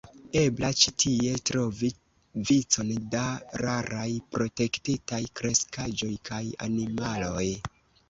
Ebla 0.39 0.69
ĉi 0.83 0.93
tie 1.03 1.35
trovi 1.49 1.89
vicon 2.51 2.91
da 3.17 3.23
raraj 3.65 4.09
protektitaj 4.35 5.23
kreskaĵoj 5.43 6.15
kaj 6.35 6.45
animaloj. 6.71 7.49